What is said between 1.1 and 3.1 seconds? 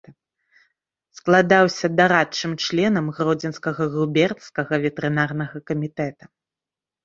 Складаўся дарадчым членам